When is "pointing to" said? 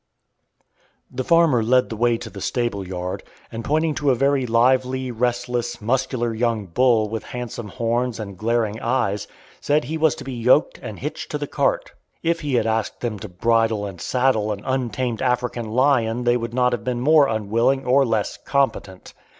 3.63-4.09